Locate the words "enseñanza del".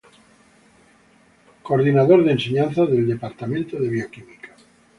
2.31-3.07